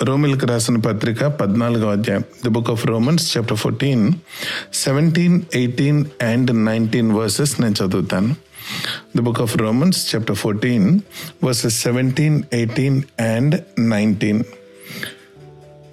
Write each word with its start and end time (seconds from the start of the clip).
రోమిల్కి 0.00 0.45
రాసిన 0.49 0.77
పత్రిక 0.85 1.23
పద్నాలుగో 1.39 1.87
అధ్యాయం 1.95 2.23
the 2.43 2.51
book 2.55 2.69
of 2.73 2.83
Romans 2.91 3.25
chapter 3.31 3.59
fourteen 3.63 4.05
seventeen 4.83 5.35
eighteen 5.59 5.99
and 6.29 6.51
nineteen 6.67 7.09
verses 7.17 7.53
నేను 7.61 7.75
చదువుతాను 7.81 8.31
the 9.15 9.23
book 9.27 9.41
of 9.45 9.53
Romans 9.63 9.99
chapter 10.11 10.39
fourteen 10.43 10.87
verses 11.47 11.77
seventeen 11.87 12.39
eighteen 12.61 12.99
and 13.33 13.57
nineteen 13.93 14.41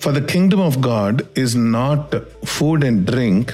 For 0.00 0.10
the 0.12 0.22
kingdom 0.32 0.60
of 0.60 0.74
God 0.82 1.14
is 1.42 1.52
not 1.76 2.04
food 2.46 2.80
and 2.88 2.98
drink, 3.08 3.44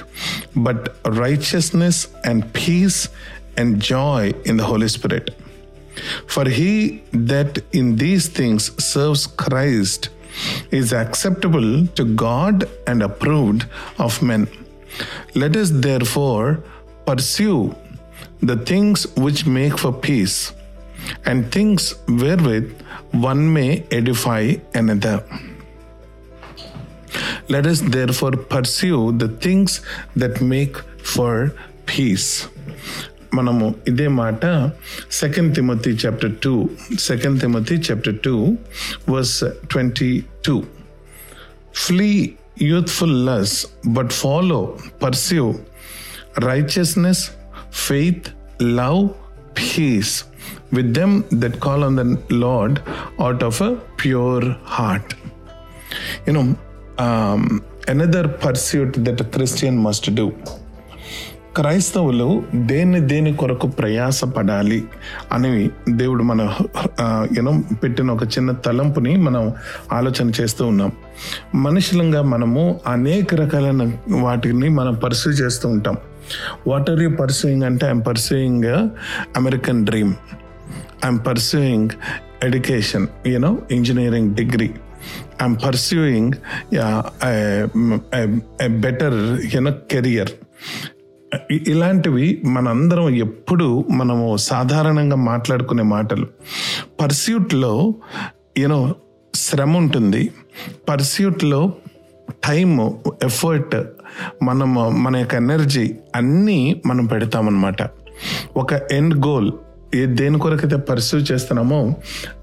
but 0.65 0.79
righteousness 1.19 1.97
and 2.23 2.39
peace 2.57 2.99
and 3.57 3.69
joy 3.87 4.21
in 4.49 4.55
the 4.59 4.67
Holy 4.71 4.89
Spirit. 4.95 5.25
For 6.33 6.45
he 6.57 6.71
that 7.31 7.51
in 7.79 7.87
these 8.03 8.27
things 8.39 8.63
serves 8.91 9.23
Christ 9.43 10.03
is 10.71 10.93
acceptable 10.93 11.87
to 11.87 12.03
God 12.03 12.69
and 12.87 13.03
approved 13.03 13.65
of 13.97 14.21
men. 14.21 14.47
Let 15.33 15.55
us 15.55 15.69
therefore 15.71 16.63
pursue 17.05 17.75
the 18.41 18.57
things 18.57 19.05
which 19.15 19.45
make 19.45 19.77
for 19.77 19.93
peace 19.93 20.53
and 21.25 21.51
things 21.51 21.93
wherewith 22.07 22.73
one 23.11 23.51
may 23.53 23.83
edify 23.91 24.55
another. 24.73 25.23
Let 27.47 27.67
us 27.67 27.79
therefore 27.81 28.31
pursue 28.31 29.11
the 29.11 29.27
things 29.27 29.81
that 30.15 30.41
make 30.41 30.77
for 31.03 31.53
peace. 31.85 32.47
మనము 33.37 33.67
ఇదే 33.87 34.07
మాట 34.19 34.45
second 35.19 35.51
Timothy 35.55 35.91
chapter 36.03 36.33
two 36.43 36.53
second 36.99 37.37
Timothy 37.41 37.75
chapter 37.87 38.17
two 38.25 38.35
verse 39.13 39.37
twenty 39.67 40.11
two 40.47 40.55
flee 41.85 42.11
youthful 42.61 43.17
lusts 43.27 43.55
but 43.97 44.11
follow 44.13 44.59
pursue 45.03 45.45
righteousness 46.47 47.23
faith 47.87 48.27
love 48.79 49.01
peace 49.59 50.13
with 50.73 50.91
them 50.93 51.15
that 51.33 51.57
call 51.59 51.83
on 51.83 51.97
the 52.01 52.05
Lord 52.43 52.77
out 53.19 53.43
of 53.43 53.59
a 53.61 53.71
pure 54.03 54.45
heart 54.77 55.13
you know 56.27 56.43
another 57.89 58.29
pursuit 58.45 58.95
that 58.99 59.23
Christian 59.35 59.79
must 59.87 60.07
do 60.15 60.27
క్రైస్తవులు 61.55 62.43
దేన్ని 62.55 62.99
దేని 62.99 63.31
కొరకు 63.33 63.67
ప్రయాసపడాలి 63.67 64.79
అని 65.31 65.69
దేవుడు 65.89 66.23
మన 66.23 66.41
you know 67.37 67.53
పెట్టిన 67.83 68.11
ఒక 68.11 68.23
చిన్న 68.23 68.51
తలంపుని 68.65 69.17
మనం 69.17 69.53
ఆలోచన 69.91 70.31
చేస్తూ 70.41 70.67
ఉన్నాం. 70.67 70.91
మనుషులంగా 71.55 72.21
మనము 72.21 72.81
అనేక 72.87 73.35
రకాలైన 73.35 73.91
వాటిని 74.09 74.69
మనం 74.69 74.93
పర్సూ 74.93 75.31
చేస్తూ 75.31 75.69
ఉంటాం. 75.69 75.97
వాట్ 76.67 76.89
ఆర్ 76.89 77.01
యూ 77.01 77.09
పర్సూయింగ్ 77.09 77.63
అంటే 77.63 77.85
I'm 77.85 78.03
pursuing 78.07 78.65
American 79.37 79.85
dream 79.85 80.13
I'm 81.05 81.19
pursuing 81.27 81.89
education 82.43 83.07
you know 83.27 83.57
engineering 83.71 84.35
degree 84.35 84.69
I'm 85.41 85.57
pursuing 85.65 86.33
better 88.79 89.19
you know 89.55 89.71
career 89.91 90.31
ఇలాంటివి 91.51 92.41
మనందరం 92.45 93.09
ఎప్పుడు 93.09 93.85
మనము 93.91 94.37
సాధారణంగా 94.37 95.15
మాట్లాడుకునే 95.15 95.83
మాటలు. 95.83 96.27
పర్స్యూట్లో 97.01 97.95
యూనో 98.57 98.95
శ్రమ 99.35 99.77
ఉంటుంది. 99.77 100.29
పర్స్యూట్లో 100.89 101.73
టైమ్ 102.29 102.91
ఎఫర్ట్ 103.23 103.75
మనము 104.43 104.89
మన 104.89 105.17
యొక్క 105.17 105.35
ఎనర్జీ 105.35 105.95
అన్నీ 106.15 106.81
మనం 106.85 107.05
పెడతామన్నమాట. 107.05 107.89
ఒక 108.57 108.73
ఎండ్ 108.73 109.25
గోల్ 109.25 109.51
ఏ 109.95 110.05
దేని 110.05 110.39
కొరకైతే 110.39 110.75
పర్సూ 110.75 111.17
చేస్తున్నామో 111.17 111.95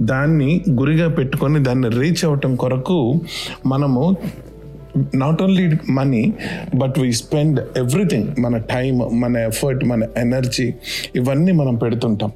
దాన్ని 0.03 0.65
గురిగా 0.71 1.09
పెట్టుకొని 1.09 1.65
దాన్ని 1.65 1.89
రీచ్ 1.89 2.25
అవటం 2.25 2.57
కొరకు 2.57 3.21
మనము 3.67 4.17
not 5.15 5.43
only 5.43 5.65
money 5.91 6.35
but 6.75 6.99
we 6.99 7.13
spend 7.13 7.61
everything 7.79 8.29
మన 8.41 8.57
టైం 8.57 8.99
మన 9.21 9.37
ఎఫర్ట్ 9.37 9.85
మన 9.85 10.07
ఎనర్జీ 10.17 10.75
ఇవన్నీ 11.15 11.53
మనం 11.53 11.75
పెడుతుంటాం. 11.75 12.33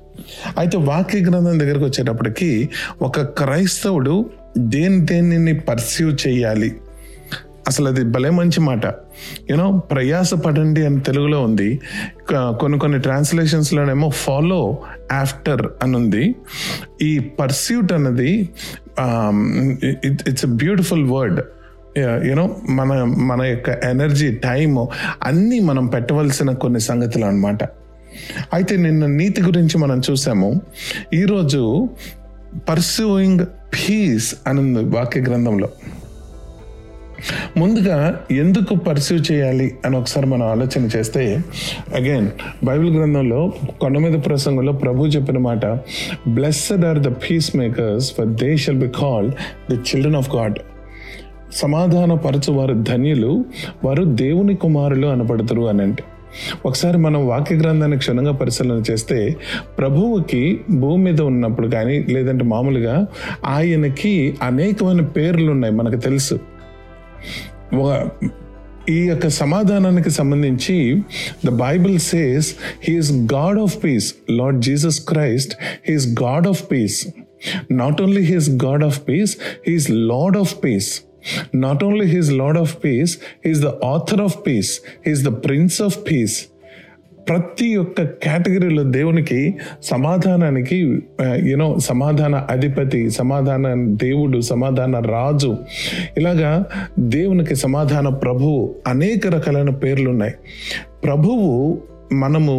అయితే 0.58 0.76
వాక్య 0.76 1.20
గ్రంథం 1.20 1.60
దగ్గరకు 1.60 1.84
వచ్చేటప్పటికి 1.84 2.68
ఒక 3.02 3.20
క్రైస్తవుడు 3.20 4.30
దేని 4.58 5.00
దేనిని 5.06 5.54
పర్సీవ్ 5.60 6.16
చేయాలి? 6.28 6.70
అసలు 7.68 7.88
అది 7.88 8.04
భలే 8.04 8.30
మంచి 8.30 8.60
మాట. 8.60 8.86
యూనో 9.50 9.82
ప్రయాస 9.90 10.34
పడండి 10.34 10.86
అని 10.86 11.00
తెలుగులో 11.00 11.42
ఉంది. 11.42 11.80
కొన్ని 12.32 12.78
కొన్ని 12.78 12.98
ట్రాన్స్లేషన్స్లోనేమో 12.98 14.08
ఫాలో 14.10 14.78
ఆఫ్టర్ 15.12 15.66
అని 15.82 15.96
ఉంది. 15.96 16.34
ఈ 17.02 17.18
పర్స్యూట్ 17.18 17.92
అన్నది 17.92 18.48
it's 20.30 20.44
a 20.44 20.48
beautiful 20.48 21.04
word 21.10 21.40
you know 21.98 22.56
మన 22.68 23.04
మన 23.04 23.42
యొక్క 23.42 23.70
ఎనర్జీ 23.70 24.34
టైం 24.34 24.86
అన్నీ 25.22 25.60
మనం 25.60 25.86
పెట్టవలసిన 25.86 26.52
కొన్ని 26.52 26.80
సంగతులు 26.80 27.24
అనమాట 27.24 27.64
అయితే 28.52 28.76
నిన్న 28.76 29.06
నీతి 29.06 29.42
గురించి 29.42 29.78
మనం 29.78 30.02
చూసాము. 30.10 30.60
ఈరోజు 31.14 31.88
పర్సూయింగ్ 32.68 33.40
పీస్ 33.44 34.34
అని 34.46 34.60
ఉంది 34.60 34.96
వాక్య 34.96 35.20
గ్రంథంలో. 35.20 35.68
ముందుగా 37.56 38.20
ఎందుకు 38.30 38.74
పర్స్యూ 38.74 39.18
చేయాలి 39.18 39.74
అని 39.84 39.96
ఒకసారి 39.96 40.26
మనం 40.26 40.46
ఆలోచన 40.46 40.84
చేస్తే 40.96 41.38
అగైన్ 41.94 42.28
బైబిల్ 42.64 42.96
గ్రంథంలో 42.96 43.52
కొండ 43.80 43.98
మీద 43.98 44.18
ప్రసంగంలో 44.26 44.72
ప్రభు 44.72 45.06
చెప్పిన 45.06 45.38
మాట 45.38 45.66
blessed 46.28 46.84
are 46.84 46.98
the 46.98 47.08
peacemakers 47.56 48.12
for 48.12 48.26
they 48.26 48.56
shall 48.56 48.78
be 48.78 48.88
called 48.88 49.34
the 49.70 49.76
children 49.76 50.16
of 50.16 50.36
God 50.36 50.58
సమాధానపరచువారు 51.52 52.72
వారు 52.72 52.84
ధన్యులు 52.88 53.44
వారు 53.84 54.04
దేవుని 54.04 54.56
కుమారులు 54.56 55.06
అనబడతారు 55.06 55.62
అని 55.62 55.82
అంటే. 55.82 56.04
ఒకసారి 56.66 56.98
మనం 56.98 57.28
వాక్య 57.28 57.56
గ్రంథాన్ని 57.56 57.98
క్షుణ్ణంగా 57.98 58.32
పరిశీలన 58.32 58.82
చేస్తే 58.90 59.36
ప్రభువుకి 59.78 60.60
భూమి 60.70 61.04
మీద 61.04 61.20
ఉన్నప్పుడు 61.20 61.66
కానీ 61.66 62.02
లేదంటే 62.02 62.44
మామూలుగా 62.44 63.06
ఆయనకి 63.44 64.34
అనేకమైన 64.42 65.00
పేర్లు 65.00 65.50
ఉన్నాయి 65.50 65.74
మనకు 65.74 66.00
తెలుసు. 66.00 66.38
ఈ 68.88 68.98
యొక్క 68.98 69.28
సమాధానానికి 69.28 70.10
సంబంధించి 70.10 71.02
the 71.46 71.50
Bible 71.50 71.98
says 71.98 72.54
he is 72.88 73.12
God 73.12 73.60
of 73.60 73.84
peace. 73.84 74.14
Lord 74.30 74.62
Jesus 74.62 75.00
Christ 75.00 75.54
he is 75.88 76.22
God 76.22 76.48
of 76.48 76.64
peace. 76.72 77.06
Not 77.70 78.02
only 78.02 78.22
he's 78.22 78.50
God 78.50 78.84
of 78.84 79.00
peace 79.08 79.36
he is 79.68 79.90
Lord 79.90 80.36
of 80.36 80.54
peace. 80.64 81.02
Not 81.58 81.82
only 81.84 82.06
he's 82.06 82.30
Lord 82.32 82.58
of 82.58 82.74
peace 82.84 83.14
he's 83.46 83.62
the 83.62 83.72
author 83.86 84.22
of 84.22 84.36
peace 84.46 84.72
he's 85.06 85.24
the 85.24 85.32
prince 85.44 85.78
of 85.82 85.98
peace 86.08 86.36
ప్రతి 87.28 87.68
ఒక్క 87.76 88.00
కేటగిరీలో 88.22 88.82
దేవునికి 88.90 89.38
సమాధానానికి 89.88 90.76
uh, 91.18 91.36
you know 91.48 91.66
సమాధాన 91.80 92.34
అధిపతి 92.50 93.00
సమాధాన 93.10 93.72
దేవుడు 93.96 94.38
సమాధాన 94.42 94.98
రాజు 95.08 95.50
ఇలాగా 96.16 96.52
దేవునికి 97.08 97.56
సమాధాన 97.56 98.08
ప్రభువు 98.24 98.60
అనేక 98.86 99.26
రకాలైన 99.26 99.72
పేర్లు 99.76 100.08
ఉన్నాయి 100.10 100.34
ప్రభువు 101.04 101.50
మనము 102.16 102.56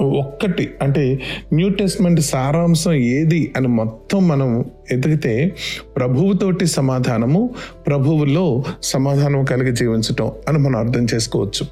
ఒక్కటి 0.00 0.70
అంటే 0.82 1.22
న్యూ 1.52 1.68
టెస్ట్మెంట్ 1.68 2.20
సారాంశం 2.20 2.92
ఏది 2.92 3.52
అని 3.56 3.68
మొత్తం 3.68 4.28
మనం 4.28 4.64
ఎదిగితే 4.90 5.54
ప్రభువుతోటి 5.96 6.66
సమాధానము 6.66 7.50
ప్రభువులో 7.86 8.64
సమాధానం 8.82 9.44
కలిగి 9.44 9.72
జీవించటం 9.72 10.32
అని 10.48 10.58
మనం 10.58 10.76
అర్థం 10.76 11.06
చేసుకోవచ్చు. 11.14 11.66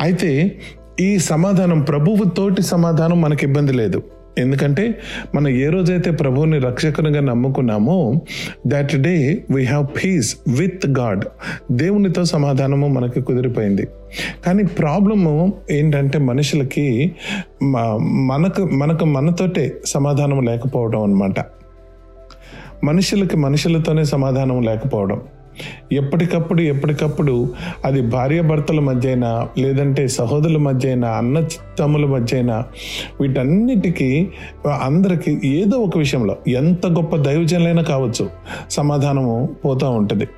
అయితే 0.00 0.56
ఈ 1.00 1.18
సమాధానం 1.18 1.80
ప్రభువుతోటి 1.80 2.62
సమాధానం 2.62 3.20
మనకి 3.20 3.46
ఇబ్బంది 3.46 3.72
లేదు. 3.72 4.02
ఎందుకంటే 4.38 5.00
మనం 5.34 5.48
ఏ 5.48 5.68
రోజైతే 5.68 6.10
ప్రభువుని 6.10 6.58
రక్షకునిగా 6.58 7.20
నమ్ముకున్నామో 7.20 8.20
that 8.66 8.96
day 8.96 9.44
we 9.50 9.64
have 9.64 9.86
peace 9.86 10.36
with 10.48 10.86
God 10.86 11.24
దేవునితో 11.72 12.24
సమాధానము 12.24 12.88
మనకి 12.88 13.20
కుదిరిపోయింది. 13.20 13.86
కానీ 14.46 14.64
ప్రాబ్లము 14.64 15.52
ఏంటంటే 15.70 16.18
మనుషులకి 16.18 17.12
మనకు 18.26 18.62
మనకు 18.62 19.04
మనతోటే 19.04 19.64
సమాధానం 19.86 20.44
లేకపోవడం 20.44 21.02
అనమాట 21.02 21.40
మనుషులకి 22.84 23.36
మనుషులతోనే 23.36 24.04
సమాధానం 24.04 24.62
లేకపోవడం. 24.62 25.20
ఎప్పటికప్పుడు 25.92 26.62
ఎప్పటికప్పుడు 26.62 27.48
అది 27.84 28.00
భార్యాభర్తల 28.02 28.80
మధ్య 28.80 29.08
అయినా 29.08 29.48
లేదంటే 29.58 30.08
సహోదరుల 30.08 30.56
మధ్య 30.56 30.88
అయినా 30.88 31.10
అన్న 31.10 31.46
తమ్ముల 31.78 32.06
మధ్య 32.06 32.36
అయినా 32.36 32.64
వీటన్నిటికీ 33.20 34.28
అందరికీ 34.82 35.40
ఏదో 35.44 35.76
ఒక 35.78 35.98
విషయంలో 35.98 36.36
ఎంత 36.48 36.86
గొప్ప 36.86 37.16
దైవజనులైనా 37.16 37.82
కావచ్చు 37.82 38.30
సమాధానము 38.70 39.48
పోతూ 39.64 39.90
ఉంటుంది. 39.90 40.28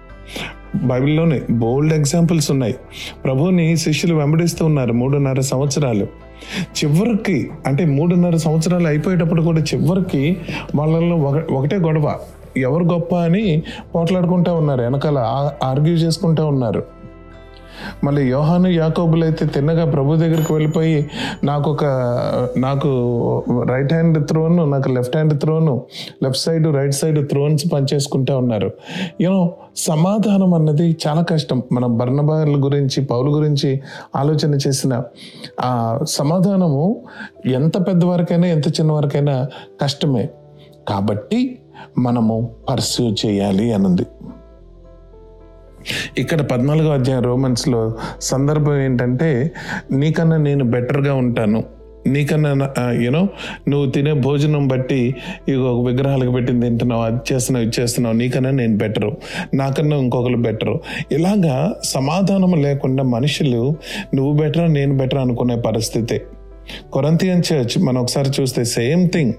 బైబిల్లోనే 0.75 1.43
బోల్డ్ 1.51 1.95
ఎగ్జాంపుల్స్ 1.95 2.51
ఉన్నాయి. 2.51 2.75
ప్రభుని 3.25 3.77
శిష్యులు 3.77 4.15
వెంబడిస్తూ 4.15 4.67
ఉన్నారు 4.67 4.93
మూడున్నర 4.93 5.41
సంవత్సరాలు. 5.41 6.07
చివరికి 6.63 7.51
అంటే 7.67 7.85
మూడున్నర 7.85 8.37
సంవత్సరాలు 8.37 8.87
అయిపోయేటప్పుడు 8.87 9.43
కూడా 9.43 9.61
చివరికి 9.61 10.37
వాళ్ళల్లో 10.77 11.17
ఒక 11.17 11.53
ఒకటే 11.53 11.77
గొడవ. 11.77 12.19
ఎవరు 12.57 12.85
గొప్ప 12.85 13.15
అని 13.15 13.63
పోట్లాడుకుంటూ 13.95 14.55
ఉన్నారు 14.55 14.83
వెనకాల 14.83 15.19
ఆర్గ్యూ 15.63 15.95
చేసుకుంటూ 15.95 16.47
ఉన్నారు. 16.47 16.98
మళ్ళీ 18.05 18.29
యోహాను 18.29 18.69
యాకోబులు 18.69 19.25
అయితే 19.25 19.47
తిన్నగా 19.47 19.91
ప్రభు 19.91 20.17
దగ్గరికి 20.17 20.53
వెళ్ళిపోయి 20.53 21.11
నాకు 21.45 21.71
ఒక 21.71 21.85
నాకు 22.57 22.89
రైట్ 23.69 23.93
హ్యాండ్ 23.93 24.29
త్రోను 24.29 24.65
నాకు 24.65 24.89
left 24.89 25.17
hand 25.17 25.41
throne 25.41 25.83
left 26.23 26.41
side 26.41 26.75
right 26.75 26.95
side 26.95 27.29
thrones 27.29 27.73
పనిచేసుకుంటూ 27.73 28.39
ఉన్నారు. 28.39 28.71
యూనో 29.21 29.55
సమాధానం 29.77 30.55
అన్నది 30.55 30.97
చాలా 31.07 31.23
కష్టం. 31.23 31.63
మన 31.73 31.87
బర్ణబాల 31.87 32.49
గురించి 32.49 33.05
పౌలు 33.05 33.31
గురించి 33.31 33.81
ఆలోచన 34.17 34.55
చేసిన 34.55 35.03
ఆ 35.61 36.01
సమాధానము 36.09 37.03
ఎంత 37.47 37.87
పెద్దవారికైనా 37.87 38.49
ఎంత 38.49 38.69
చిన్నవారికైనా 38.69 39.47
కష్టమే. 39.83 40.29
కాబట్టి 40.89 41.59
మనము 41.99 42.51
పర్సూ 42.69 43.15
చేయాలి 43.27 43.73
అన్నది 43.73 44.07
ఇక్కడ 46.19 46.41
పద్నాలుగో 46.41 46.91
అధ్యాయం 46.91 47.23
రోమన్స్లో 47.23 47.95
సందర్భం 48.21 48.81
ఏంటంటే 48.81 49.51
నీకన్నా 49.93 50.37
నేను 50.37 50.65
బెటర్గా 50.65 51.15
ఉంటాను. 51.15 51.65
నీకన్నా 52.07 52.71
యూనో 52.91 53.29
నువ్వు 53.69 53.91
తినే 53.91 54.13
భోజనం 54.13 54.69
బట్టి 54.69 55.15
ఇక 55.49 55.59
ఒక 55.59 55.89
విగ్రహాలకు 55.89 56.31
పెట్టింది 56.31 56.67
తింటున్నావు 56.67 57.03
అది 57.03 57.35
చేస్తున్నావు 57.35 57.67
ఇది 57.67 57.81
చేస్తున్నావు. 57.81 58.17
నీకన్నా 58.17 58.51
నేను 58.51 58.77
బెటరు. 58.77 59.17
నాకన్నా 59.55 59.97
ఇంకొకరు 59.97 60.37
బెటరు. 60.37 60.81
ఇలాగా 61.13 61.77
సమాధానం 61.85 62.63
లేకుండా 62.63 63.03
మనుషులు 63.03 63.77
నువ్వు 64.15 64.33
బెటర్ 64.33 64.73
నేను 64.73 64.97
బెటర్ 64.97 65.19
అనుకునే 65.19 65.57
పరిస్థితి. 65.57 66.21
కొరంతియన్ 66.93 67.43
చర్చ్ 67.53 67.85
మనం 67.85 68.01
ఒకసారి 68.03 68.43
చూస్తే 68.43 68.65
సేమ్ 68.65 69.09
థింగ్. 69.11 69.33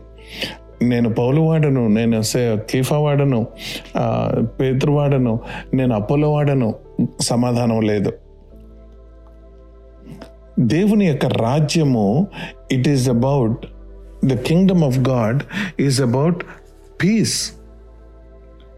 నేను 0.82 1.14
పౌలు 1.14 1.42
వాడను 1.42 1.88
నేను 1.88 2.22
కీఫా 2.70 2.98
వాడను 2.98 3.48
పేతృ 4.44 4.92
వాడను 4.92 5.40
నేను 5.74 5.96
అపోలో 5.96 6.32
వాడను 6.32 6.76
సమాధానం 7.22 7.82
లేదు. 7.82 8.14
దేవుని 10.60 11.06
యొక్క 11.08 11.26
రాజ్యము 11.26 12.28
it 12.72 12.88
is 12.88 13.10
about 13.10 13.66
the 14.26 14.36
kingdom 14.36 14.84
of 14.84 14.98
God 14.98 15.44
is 15.80 16.02
about 16.02 16.44
peace 17.04 17.52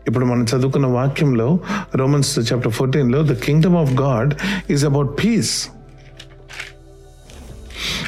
ఇప్పుడు 0.07 0.25
మనం 0.25 0.43
చదువుకున్న 0.43 0.87
వాక్యంలో 0.87 1.59
రోమన్స్ 1.95 2.53
చాప్టర్ 2.53 2.71
ఫోర్టీన్లో 2.71 3.23
the 3.23 3.33
kingdom 3.33 3.75
of 3.75 3.93
God 4.01 4.33
is 4.71 4.85
about 4.85 5.23
peace 5.23 5.69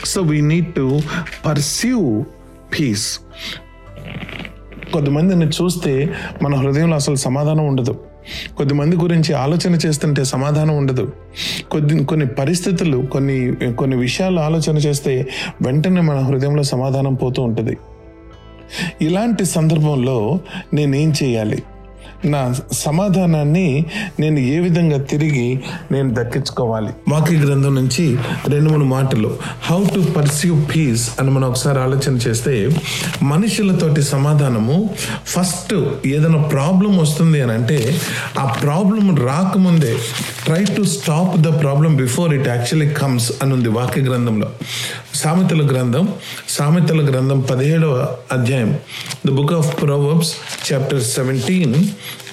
so 0.05 0.21
we 0.21 0.41
need 0.41 0.75
to 0.75 0.99
perceive 1.45 2.23
peace 2.79 3.19
కొంతమందిని 4.93 5.45
చూస్తే 5.45 6.09
మన 6.41 6.55
హృదయంలో 6.55 6.95
అసలు 6.95 7.15
సమాధానం 7.15 7.67
ఉండదు. 7.67 7.99
కొద్దిమంది 8.57 8.95
గురించి 8.95 9.33
ఆలోచన 9.33 9.73
చేస్తుంటే 9.85 10.23
సమాధానం 10.23 10.77
ఉండదు. 10.77 11.11
కొద్ది 11.71 12.05
కొన్ని 12.05 12.25
పరిస్థితులు 12.25 12.97
కొన్ని 12.97 13.55
కొన్ని 13.73 13.95
విషయాలు 13.95 14.39
ఆలోచన 14.39 14.77
చేస్తే 14.77 15.27
వెంటనే 15.61 16.01
మన 16.01 16.17
హృదయంలో 16.17 16.63
సమాధానం 16.63 17.13
పోతూ 17.13 17.41
ఉంటుంది. 17.41 17.77
ఇలాంటి 19.01 19.45
సందర్భంలో 19.45 20.39
నేనేం 20.73 21.13
చేయాలి? 21.23 21.63
నా 22.25 22.55
సమాధానాన్ని 22.71 23.85
నేను 24.19 24.39
ఏ 24.39 24.59
విధంగా 24.59 24.97
తిరిగి 24.97 25.59
నేను 25.91 26.13
దక్కించుకోవాలి? 26.13 26.89
వాక్య 27.09 27.35
గ్రంథం 27.35 27.75
నుంచి 27.75 28.17
రెండు 28.47 28.69
మూడు 28.69 28.83
మాటలు. 28.83 29.37
హౌ 29.63 29.83
టు 29.95 29.99
పర్సీవ్ 29.99 30.75
పీస్ 30.75 31.09
అని 31.19 31.31
మనం 31.31 31.49
ఒకసారి 31.49 31.79
ఆలోచన 31.79 32.15
చేస్తే 32.15 32.69
మనుషులతోటి 33.21 34.03
సమాధానము 34.03 34.89
ఫస్ట్ 35.25 35.73
ఏదైనా 36.05 36.37
ప్రాబ్లం 36.37 36.97
వస్తుంది 36.97 37.41
అని 37.41 37.51
అంటే 37.51 37.97
ఆ 38.39 38.45
ప్రాబ్లం 38.45 39.15
రాకముందే 39.15 39.97
try 40.46 40.60
to 40.76 40.82
stop 40.94 41.32
the 41.46 41.50
problem 41.62 41.92
before 42.02 42.30
it 42.36 42.48
actually 42.52 42.88
comes 43.00 43.28
అని 43.42 43.52
ఉంది 43.56 43.70
వాక్య 43.76 44.02
గ్రంథంలో 44.08 44.48
సామెతల 45.20 45.62
గ్రంథం 45.72 46.06
సామెతల 46.56 47.02
గ్రంథం 47.10 47.40
పదిహేడవ 47.50 47.94
అధ్యాయం 48.36 48.72
the 49.26 49.36
book 49.38 49.54
of 49.60 49.70
Proverbs 49.82 50.32
chapter 50.68 51.04
seventeen 51.14 51.76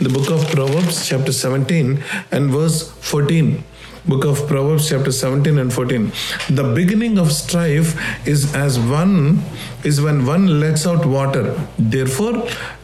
the 0.04 0.10
book 0.18 0.34
of 0.38 0.46
Proverbs 0.56 1.00
chapter 1.10 1.38
seventeen 1.46 1.94
and 2.38 2.50
verse 2.58 2.82
fourteen 3.12 3.54
book 4.06 4.24
of 4.24 4.48
proverbs 4.48 4.90
chapter 4.90 5.12
17 5.12 5.58
and 5.58 5.74
14 5.74 6.12
the 6.50 6.66
beginning 6.76 7.18
of 7.18 7.32
strife 7.34 7.90
is 8.28 8.54
as 8.56 8.80
one 8.92 9.16
is 9.84 10.00
when 10.00 10.26
one 10.28 10.46
lets 10.60 10.86
out 10.86 11.06
water 11.08 11.46
therefore 11.96 12.34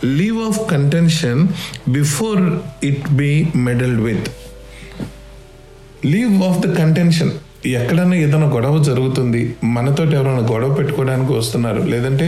leave 0.01 0.37
off 0.37 0.67
contention 0.67 1.49
before 1.91 2.39
it 2.81 3.15
be 3.15 3.31
meddled 3.59 3.99
with 3.99 4.23
Leave 6.06 6.38
off 6.42 6.58
the 6.60 6.68
contention 6.78 7.32
ఎక్కడైనా 7.70 8.16
ఏదైనా 8.16 8.46
గొడవ 8.46 8.74
జరుగుతుంది 8.82 9.40
మనతో 9.74 10.02
ఎవరైనా 10.10 10.42
గొడవ 10.50 10.68
పెట్టుకోవడానికి 10.74 11.32
వస్తున్నారు 11.32 11.80
లేదంటే 11.84 12.26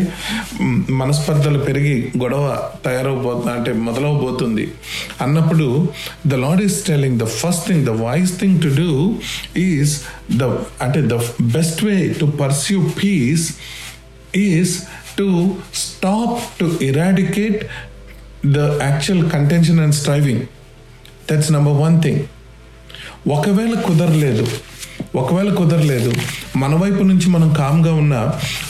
మనస్పర్ధలు 1.01 1.59
పెరిగి 1.59 1.97
గొడవ 2.19 2.45
తయారవబోతుంది 2.85 3.53
అంటే 3.53 3.73
మొదలవబోతుంది 3.79 4.65
అన్నప్పుడు 5.21 5.67
the 6.27 6.41
Lord 6.45 6.63
is 6.63 6.79
telling 6.87 7.19
the 7.19 7.29
first 7.35 7.67
thing 7.69 7.85
the 7.87 7.95
voice 8.01 8.33
thing 8.41 8.59
to 8.63 8.71
do 8.75 8.91
is 9.65 9.95
the 10.37 10.49
అంటే 10.83 11.03
the 11.09 11.19
best 11.57 11.83
way 11.85 11.97
to 12.21 12.29
pursue 12.41 12.81
peace 13.03 13.47
is 14.45 14.75
to 15.19 15.29
stop 15.85 16.41
to 16.59 16.69
eradicate 16.83 17.61
the 18.49 18.59
actual 18.83 19.25
contention 19.31 19.81
and 19.81 19.95
striving 19.95 20.43
that's 21.31 21.53
number 21.53 21.79
one 21.81 21.97
thing 22.03 22.21
ఒకవేళ 23.37 23.75
కుదరలేదు 23.87 24.47
ఒకవేళ 25.17 25.51
కుదరలేదు 25.55 26.11
మన 26.57 26.75
వైపు 26.75 27.03
నుంచి 27.03 27.27
మనం 27.29 27.49
కామ్గా 27.55 27.93
ఉన్న 27.95 28.15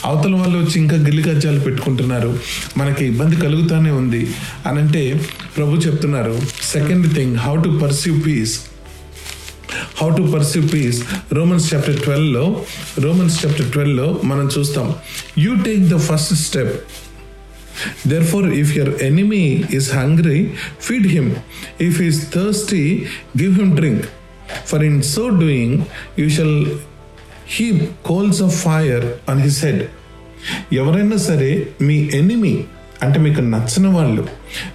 అవతల 0.05 0.35
వాళ్ళు 0.35 0.57
వచ్చి 0.59 0.77
ఇంకా 0.81 0.97
గిల్లిగజ్జాలు 0.97 1.61
పెట్టుకుంటున్నారు 1.61 2.31
మనకి 2.77 3.03
ఇబ్బంది 3.05 3.37
కలుగుతూనే 3.37 3.91
ఉంది 3.91 4.23
అని 4.67 4.79
అంటే 4.79 5.03
ప్రభు 5.57 5.81
చెప్తున్నారు 5.87 6.35
second 6.63 7.09
thing 7.15 7.37
how 7.37 7.55
to 7.63 7.73
perceive 7.79 8.19
peace 8.27 8.55
how 10.01 10.09
to 10.11 10.23
perceive 10.23 10.67
peace 10.73 11.01
Romans 11.33 11.75
chapter 11.75 11.99
ట్వెల్వ్లో 12.01 12.45
Romans 12.99 13.39
chapter 13.45 13.69
ట్వెల్వ్లో 13.71 14.09
మనం 14.25 14.47
చూస్తాం 14.59 14.89
you 15.39 15.55
take 15.63 15.85
the 15.89 15.99
first 16.11 16.35
step 16.47 16.75
Therefore, 18.05 18.49
if 18.53 18.75
your 18.75 19.01
enemy 19.01 19.43
is 19.71 19.93
hungry, 19.93 20.39
feed 20.79 21.05
him. 21.07 21.27
If 21.79 21.99
he 21.99 22.07
is 22.09 22.29
thirsty, 22.29 23.09
give 23.37 23.57
him 23.57 23.77
drink. 23.77 24.01
For 24.67 24.85
in 24.85 24.99
so 25.13 25.25
doing 25.41 25.77
you 26.19 26.27
shall 26.31 26.59
heap 27.57 27.67
coals 28.07 28.41
of 28.43 28.57
fire 28.65 29.07
on 29.29 29.43
his 29.43 29.61
head 29.65 29.85
ఎవరైనా 30.73 31.17
సరే 31.29 31.53
మీ 31.81 31.97
enemy 32.15 32.55
అంటే 33.03 33.19
మీకు 33.21 33.41
నచ్చిన 33.51 33.87
వాళ్ళు 33.89 34.23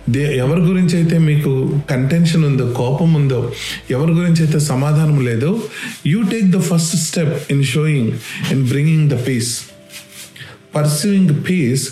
they 0.09 0.21
ఎవరి 0.35 0.61
గురించి 0.61 0.93
అయితే 0.97 1.17
మీకు 1.19 1.51
కంటెన్షన్ 1.89 2.43
ఉందో 2.45 2.65
కోపం 2.73 3.09
ఉందో 3.13 3.39
ఎవరి 3.91 4.11
గురించి 4.11 4.41
అయితే 4.45 4.59
సమాధానం 4.65 5.17
లేదో 5.25 5.51
you 6.07 6.19
take 6.31 6.47
the 6.51 6.61
first 6.61 6.95
step 6.97 7.33
in 7.51 7.63
showing 7.73 8.11
in 8.51 8.63
bringing 8.67 9.07
the 9.09 9.17
peace 9.27 9.51
pursuing 10.75 11.33
peace 11.49 11.83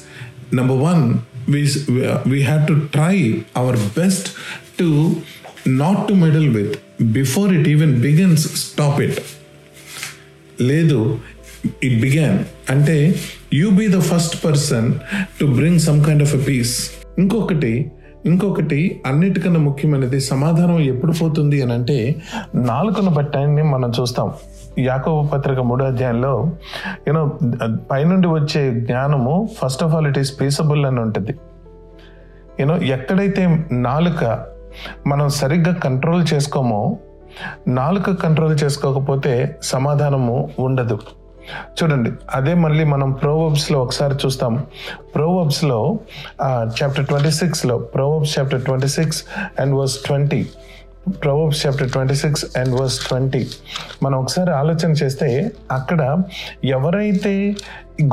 number 0.54 0.80
one 0.84 1.04
we 1.50 1.62
we 2.28 2.40
have 2.42 2.64
to 2.68 2.78
try 2.92 3.16
our 3.56 3.80
best 3.98 4.30
to 4.78 4.90
not 5.66 6.08
to 6.08 6.16
meddle 6.16 6.52
with 6.54 6.82
before 7.14 7.54
it 7.54 7.68
even 7.68 8.02
begins 8.02 8.42
stop 8.66 9.00
it. 9.00 9.22
లేదు 10.62 11.20
it 11.84 12.02
began 12.02 12.40
అంటే 12.70 13.16
you 13.54 13.70
be 13.70 13.88
the 13.88 14.00
first 14.00 14.46
person 14.46 14.94
to 15.40 15.46
bring 15.46 15.80
some 15.80 16.06
kind 16.06 16.24
of 16.24 16.36
a 16.36 16.38
peace 16.38 16.92
ఇంకొకటి 17.20 17.92
ఇంకొకటి 18.26 19.02
అన్నిటికన్నా 19.06 19.60
ముఖ్యమైనది 19.60 20.20
సమాధానం 20.20 20.80
ఎప్పుడు 20.80 21.12
పోతుంది 21.12 21.62
అని 21.62 21.74
అంటే 21.74 22.16
నాలుకను 22.56 23.12
బట్టాన్ని 23.12 23.64
మనం 23.64 23.92
చూస్తాం. 24.02 24.34
యాకవ 24.80 25.24
పత్రిక 25.24 25.60
మూడో 25.60 25.86
అధ్యాయంలో 25.86 26.52
యూనో 27.08 27.40
పైనుండి 27.92 28.28
వచ్చే 28.28 28.72
జ్ఞానము 28.72 29.50
first 29.62 29.84
of 29.84 29.94
all 29.94 30.08
it 30.08 30.20
is 30.20 30.42
peaceable 30.42 30.86
అని 30.86 31.00
ఉంటుంది. 31.00 31.36
యూనో 32.60 32.78
ఎక్కడైతే 32.78 33.66
నాలుక 33.72 34.46
మనం 35.08 35.30
సరిగ్గా 35.30 35.74
కంట్రోల్ 35.74 36.24
చేసుకోమో 36.34 36.98
నాలుక 37.68 38.12
కంట్రోల్ 38.24 38.58
చేసుకోకపోతే 38.64 39.34
సమాధానము 39.64 40.50
ఉండదు. 40.60 41.00
చూడండి 41.82 42.12
అదే 42.34 42.54
మళ్ళీ 42.54 42.84
మనం 42.84 43.12
ప్రోవబ్స్లో 43.12 43.78
ఒకసారి 43.82 44.16
చూస్తాం. 44.26 44.66
ప్రోవబ్స్లో 45.16 46.00
చాప్టర్ 46.82 47.06
ట్వంటీ 47.06 47.32
సిక్స్లో 47.32 47.78
Proverbs 47.78 48.40
chapter 48.40 48.62
twenty 48.62 48.88
six 48.88 49.24
and 49.60 49.76
verse 49.76 49.98
twenty 50.06 50.42
Proverbs 51.10 51.66
chapter 51.66 51.92
twenty 51.92 52.16
six 52.16 52.58
and 52.58 52.82
verse 52.82 53.08
twenty 53.08 53.48
మనం 54.04 54.20
ఒకసారి 54.20 54.52
ఆలోచన 54.52 54.92
చేస్తే 54.92 55.52
అక్కడ 55.72 56.24
ఎవరైతే 56.64 57.56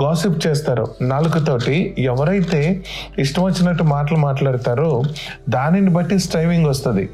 గాసిప్ 0.04 0.46
చేస్తారో 0.46 0.94
నాలుగుతోటి 1.02 1.94
ఎవరైతే 1.98 2.84
ఇష్టం 3.18 3.42
వచ్చినట్టు 3.42 3.82
మాటలు 3.82 4.18
మాట్లాడతారో 4.18 5.02
దానిని 5.48 5.90
బట్టి 5.90 6.18
స్ట్రైవింగ్ 6.18 6.66
వస్తుంది. 6.66 7.08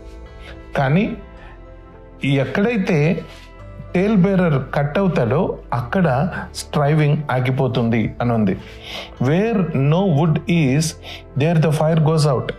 కానీ 0.77 1.17
ఎక్కడైతే 2.25 3.23
టేల్ 3.95 4.17
బేరర్ 4.17 4.63
కట్ 4.75 4.99
అవుతాడో 4.99 5.59
అక్కడ 5.73 6.29
స్ట్రైవింగ్ 6.55 7.19
ఆగిపోతుంది 7.31 8.15
అని 8.21 8.33
ఉంది. 8.33 8.57
Where 9.23 9.77
no 9.77 10.01
wood 10.01 10.51
is 10.51 10.95
there 11.39 11.59
the 11.59 11.71
fire 11.71 12.01
goes 12.01 12.27
out 12.27 12.53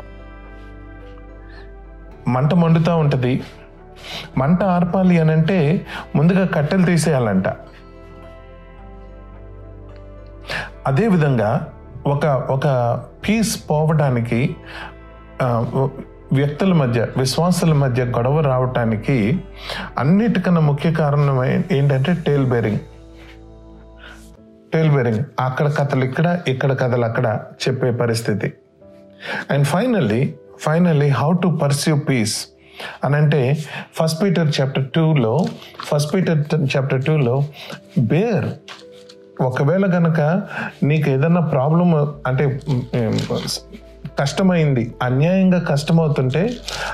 మంట 2.28 2.54
మండుతూ 2.54 2.98
ఉంటుంది. 2.98 3.44
మంట 4.38 4.64
ఆర్పాలి 4.64 5.20
అని 5.20 5.32
అంటే 5.32 5.86
ముందుగా 6.16 6.46
కట్టెలు 6.46 6.86
తీసేయాలంట. 6.86 7.48
అదేవిధంగా 10.88 11.52
ఒక 12.08 12.26
ఒక 12.26 12.68
పీస్ 13.24 13.54
పోవడానికి 13.70 14.40
వ్యక్తుల 16.34 16.74
మధ్య 16.74 17.08
విశ్వాసుల 17.18 17.74
మధ్య 17.74 18.04
గొడవ 18.06 18.40
రావటానికి 18.40 19.18
అన్నిటికన్నా 19.98 20.62
ముఖ్య 20.62 20.92
కారణం 20.92 21.38
ఏంటంటే 21.46 22.14
టేల్ 22.28 22.46
బేరింగ్. 22.46 22.80
టేల్ 24.74 24.92
బేరింగ్. 24.92 25.24
అక్కడ 25.40 25.68
కథలు 25.78 26.04
ఇక్కడ 26.04 26.40
ఇక్కడ 26.48 26.72
కథలు 26.80 27.06
అక్కడ 27.06 27.28
చెప్పే 27.64 27.92
పరిస్థితి. 27.92 28.54
And 29.52 29.66
finally 29.66 30.22
finally 30.60 31.08
how 31.08 31.34
to 31.34 31.48
pursue 31.48 31.96
peace 31.96 32.48
అని 33.04 33.16
అంటే 33.16 33.58
ఫస్ట్ 33.96 34.24
పీటర్ 34.24 34.52
చాప్టర్ 34.62 34.88
టూలో 34.96 35.46
ఫస్ట్ 35.84 36.14
పీటర్ 36.14 36.78
చాప్టర్ 36.78 37.04
టూలో 37.06 37.44
బేర్ 38.00 38.46
ఒకవేళ 39.42 39.86
కనుక 39.86 40.42
నీకు 40.84 41.10
ఏదైనా 41.10 41.42
ప్రాబ్లం 41.42 41.96
అంటే 42.28 42.62
కష్టమైంది 44.20 44.94
అన్యాయంగా 45.02 45.60
కష్టమవుతుంటే 45.60 46.54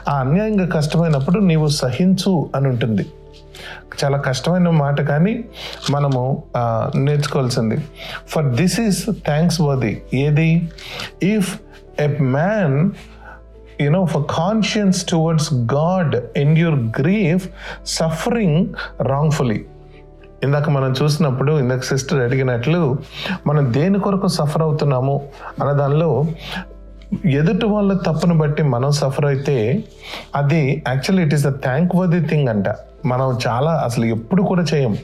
ఆ 0.09 0.13
అన్యాయంగా 0.19 0.65
కష్టమైనప్పుడు 0.67 1.39
నీవు 1.39 1.67
సహించు 1.67 2.49
అని 2.55 2.67
ఉంటుంది. 2.67 3.05
చాలా 4.03 4.17
కష్టమైన 4.17 4.69
మాట 4.69 5.01
కానీ 5.01 5.43
మనము 5.89 6.43
నేర్చుకోవాల్సింది. 6.95 7.77
For 8.27 8.45
this 8.55 8.79
is 8.79 9.05
thanks 9.25 9.61
worthy 9.61 10.01
ఏది? 10.13 10.69
If 11.23 11.59
a 11.99 12.07
man 12.21 12.91
you 13.81 13.89
know 13.93 14.03
for 14.13 14.21
conscience 14.31 14.99
towards 15.11 15.45
god 15.75 16.09
endure 16.41 16.77
grief 16.99 17.39
suffering 17.95 18.55
wrongfully. 19.01 19.59
ఇందాక 20.43 20.69
మనం 20.69 20.93
చూసినప్పుడు 21.03 21.59
ఇందాక 21.59 21.83
సిస్టర్ 21.83 22.19
అడిగినట్లు 22.19 22.97
మనం 23.47 23.73
దేని 23.73 23.99
కొరకు 23.99 24.27
సఫర్ 24.27 24.61
అవుతున్నాము 24.61 25.21
అన్న 25.61 25.71
దానిలో 25.71 26.25
ఎదుటి 27.25 27.65
వాళ్ళ 27.65 27.93
తప్పును 27.93 28.37
బట్టి 28.37 28.63
మనం 28.63 28.91
సఫర్ 28.91 29.25
అయితే 29.25 29.83
అది 30.35 30.83
actually 30.87 31.23
it 31.25 31.33
is 31.33 31.45
the 31.45 31.51
thankworthy 31.95 32.27
thing 32.27 32.49
అంట. 32.49 32.65
మనం 33.05 33.37
చాలా 33.47 33.71
అసలు 33.71 34.05
ఎప్పుడు 34.05 34.43
కూడా 34.43 34.63
చేయం. 34.73 34.97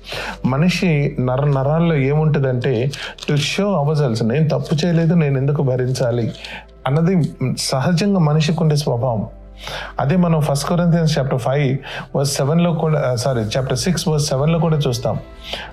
మనిషి 0.46 1.18
నర 1.20 1.46
నరాల్లో 1.46 1.96
ఏముంటుందంటే 1.96 2.92
టు 3.30 3.36
షో 3.36 3.74
అవజల్స్ 3.74 4.24
నేను 4.24 4.48
తప్పు 4.50 4.76
చేయలేదు 4.76 5.14
నేను 5.14 5.38
ఎందుకు 5.38 5.62
భరించాలి? 5.62 6.32
అన్నది 6.88 7.15
సహజంగా 7.72 8.20
మనిషికి 8.29 8.60
ఉండే 8.63 8.77
స్వభావం. 8.86 9.24
అదే 10.01 10.15
మనం 10.24 10.39
first 10.48 10.65
Corinthians 10.70 11.13
chapter 11.17 11.39
five 11.46 11.70
verse 12.15 12.34
సెవెన్లో 12.39 12.72
కూడా 12.82 13.00
సారీ 13.22 13.41
చాప్టర్ 13.53 13.79
సిక్స్ 13.84 14.03
వర్స్ 14.10 14.25
సెవెన్లో 14.32 14.58
కూడా 14.65 14.77
చూస్తాం. 14.86 15.15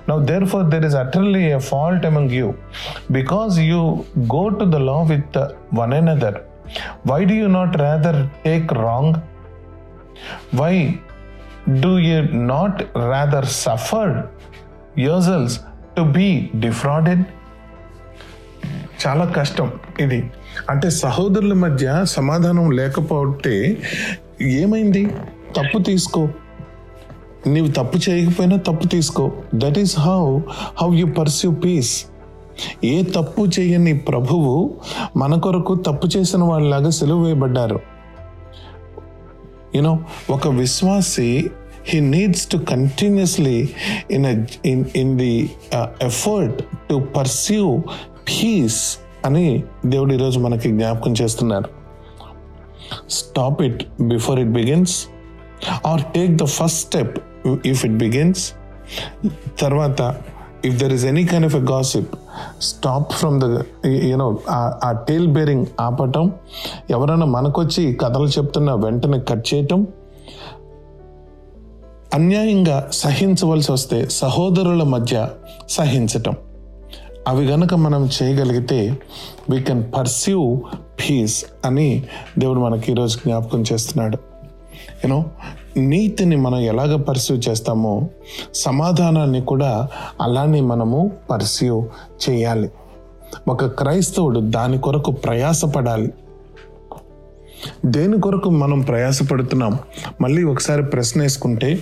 Now 0.09 0.17
therefore 0.53 0.65
there 0.73 0.85
is 0.89 0.97
utterly 1.03 1.43
a 1.57 1.59
fault 1.71 2.07
among 2.11 2.33
you 2.39 2.49
because 3.17 3.59
you 3.71 3.81
go 4.35 4.43
to 4.61 4.67
the 4.75 4.81
law 4.91 4.97
with 5.13 5.37
one 5.81 5.93
another 6.15 6.39
why 7.11 7.21
do 7.31 7.37
you 7.43 7.49
not 7.59 7.77
rather 7.87 8.21
take 8.47 8.73
wrong 8.87 9.15
why 10.63 10.75
do 11.85 11.93
you 12.09 12.17
not 12.55 12.81
rather 13.13 13.49
suffer 13.65 14.15
yourselves 15.09 15.59
to 15.99 16.05
be 16.19 16.29
defrauded 16.65 17.25
చాలా 19.05 19.25
కష్టం 19.39 19.69
ఇది. 20.01 20.23
అంటే 20.71 20.91
సహోదరుల 20.91 21.53
మధ్య 21.53 22.01
సమాధానం 22.05 22.71
లేకపోతే 22.71 23.77
ఏమైంది? 24.43 25.07
తప్పు 25.57 25.79
తీసుకో. 25.79 26.29
నీవు 27.47 27.69
తప్పు 27.69 28.11
చేయకపోయినా 28.11 28.57
తప్పు 28.57 28.87
తీసుకో. 28.89 29.33
That 29.55 29.79
is 29.79 29.99
how 29.99 30.41
how 30.83 30.95
you 30.95 31.07
pursue 31.07 31.51
peace 31.51 32.05
ఏ 32.85 33.03
తప్పు 33.03 33.47
చేయని 33.61 33.99
ప్రభువు 33.99 34.75
మన 35.17 35.39
కొరకు 35.39 35.75
తప్పు 35.75 36.07
చేసిన 36.17 36.43
వాళ్ళలాగా 36.43 36.91
సెలవు 36.91 37.25
వేయబడ్డారు. 37.25 37.81
యునో 39.75 40.01
ఒక 40.31 40.49
విశ్వాసి 40.49 41.51
he 41.87 42.01
needs 42.01 42.47
to 42.51 42.57
continuously 42.57 43.69
in 44.11 44.47
in 44.67 44.85
in 44.97 45.19
the 45.19 45.51
effort 45.77 46.63
to 46.91 46.95
pursue 46.95 47.83
peace 48.29 48.99
అని 49.25 49.65
దేవుడు 49.87 50.15
ఈరోజు 50.15 50.41
మనకి 50.41 50.69
జ్ఞాపకం 50.69 51.15
చేస్తున్నారు 51.23 51.69
stop 53.11 53.63
it 53.63 53.85
before 54.03 54.41
it 54.41 54.49
begins 54.49 55.05
or 55.87 56.03
take 56.15 56.37
the 56.37 56.45
first 56.45 56.79
step 56.79 57.19
if 57.67 57.85
it 57.85 57.93
begins 57.93 58.53
తర్వాత 59.61 60.17
if 60.65 60.79
there 60.79 60.93
is 60.93 61.05
any 61.05 61.25
kind 61.25 61.47
of 61.47 61.57
a 61.57 61.59
gossip 61.59 62.15
stop 62.61 63.13
from 63.13 63.41
the 63.41 63.63
you know 63.87 64.39
ఆ 64.51 65.05
tale 65.09 65.29
bearing 65.29 65.67
ఆపటం. 65.81 66.33
ఎవరైనా 66.91 67.27
మనకొచ్చి 67.27 67.95
కథలు 67.95 68.27
చెప్తున్న 68.27 68.75
వెంటనే 68.75 69.21
కట్ 69.21 69.55
చేయటం. 69.55 69.87
అన్యాయంగా 72.15 72.89
సహించవలసి 72.93 73.73
వస్తే 73.73 74.09
సహోదరుల 74.09 74.83
మధ్య 74.83 75.29
సహించటం. 75.69 76.35
అవి 77.29 77.47
గనక 77.47 77.75
మనం 77.75 78.11
చేయగలిగితే 78.23 78.99
వీ 79.51 79.61
కెన్ 79.61 79.85
పర్స్యూ 79.99 80.63
పీస్ 81.01 81.45
అని 81.65 82.03
దేవుడు 82.39 82.61
మనకి 82.61 82.93
ఈరోజు 82.93 83.17
జ్ఞాపకం 83.17 83.65
చేస్తున్నాడు. 83.73 84.19
యూనో 85.05 85.25
నీతిని 85.77 86.37
మనం 86.37 86.59
ఎలాగ 86.59 86.97
పర్స్యూ 86.97 87.37
చేస్తామో 87.37 88.09
సమాధానాన్ని 88.55 89.41
కూడా 89.41 89.89
అలానే 90.21 90.61
మనము 90.61 91.13
పర్స్యూ 91.31 91.87
చేయాలి. 92.31 92.71
ఒక 93.49 93.65
క్రైస్తవుడు 93.65 94.41
దాని 94.41 94.79
కొరకు 94.79 95.11
ప్రయాసపడాలి. 95.11 96.13
దేని 97.87 98.21
కొరకు 98.21 98.51
మనం 98.51 98.81
ప్రయాసపడుతున్నాం? 98.81 99.79
మళ్ళీ 100.21 100.45
ఒకసారి 100.45 100.83
ప్రశ్న 100.83 101.21
వేసుకుంటే 101.21 101.79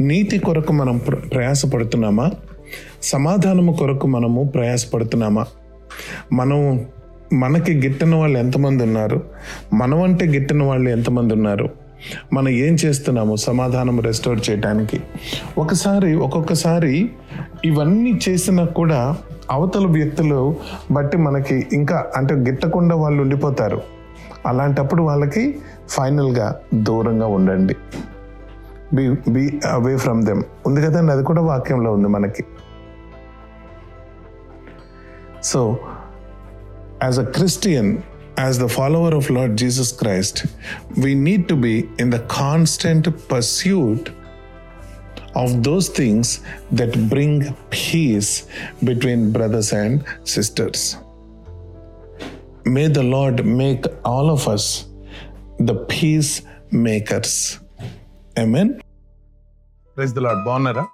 నీతి 0.00 0.38
కొరకు 0.38 0.72
మనం 0.72 0.98
ప్ర- 0.98 1.28
ప్రయాసపడుతున్నామా? 1.28 2.30
సమాధానము 3.02 3.72
కొరకు 3.72 4.06
మనము 4.06 4.44
ప్రయాసపడుతున్నామా? 4.54 5.46
మనం 6.32 6.84
మనకి 7.32 7.80
గిట్టని 7.80 8.16
వాళ్ళు 8.16 8.38
ఎంతమంది 8.38 8.82
ఉన్నారు? 8.82 9.22
మనం 9.74 10.02
అంటే 10.02 10.26
గిట్టని 10.26 10.64
వాళ్ళు 10.64 10.90
ఎంతమంది 10.90 11.34
ఉన్నారు? 11.34 11.68
మనం 12.32 12.48
ఏం 12.48 12.74
చేస్తున్నాము 12.74 13.36
సమాధానం 13.36 14.00
రెస్టోర్ 14.00 14.40
చేయడానికి 14.50 15.00
ఒకసారి 15.58 16.14
ఒక్కొక్కసారి 16.14 17.10
ఇవన్నీ 17.64 18.20
చేసినా 18.28 18.64
కూడా 18.64 19.16
అవతల 19.50 19.86
వ్యక్తులు 19.86 20.56
బట్టి 20.90 21.16
మనకి 21.18 21.66
ఇంకా 21.72 22.06
అంటే 22.16 22.34
గిట్టకుండా 22.34 22.96
వాళ్ళు 22.96 23.22
ఉండిపోతారు. 23.22 23.82
అలాంటప్పుడు 24.46 25.02
వాళ్ళకి 25.02 25.58
ఫైనల్గా 25.88 26.56
దూరంగా 26.74 27.26
ఉండండి. 27.26 27.76
Be 28.94 29.08
be 29.08 29.60
away 29.70 29.96
from 29.96 30.22
them 30.22 30.42
ఉంది 30.66 30.82
కదండి 30.82 31.12
అది 31.12 31.24
కూడా 31.24 31.42
వాక్యంలో 31.42 31.92
ఉంది 31.92 32.08
మనకి. 32.08 32.44
So, 35.44 35.62
as 37.02 37.18
a 37.18 37.26
Christian, 37.30 38.02
as 38.38 38.58
the 38.58 38.66
follower 38.66 39.14
of 39.14 39.28
Lord 39.28 39.58
Jesus 39.58 39.92
Christ, 39.92 40.46
we 40.96 41.14
need 41.14 41.48
to 41.48 41.54
be 41.54 41.86
in 41.98 42.08
the 42.08 42.20
constant 42.20 43.06
pursuit 43.28 44.10
of 45.34 45.62
those 45.62 45.90
things 45.90 46.40
that 46.72 46.96
bring 47.10 47.54
peace 47.68 48.46
between 48.84 49.32
brothers 49.32 49.74
and 49.74 50.02
sisters. 50.24 50.96
May 52.64 52.88
the 52.88 53.02
Lord 53.02 53.44
make 53.44 53.84
all 54.02 54.30
of 54.30 54.48
us 54.48 54.86
the 55.58 55.74
peacemakers. 55.74 57.60
Amen. 58.38 58.80
Praise 59.94 60.14
the 60.14 60.22
Lord. 60.22 60.38
Bonara. 60.46 60.93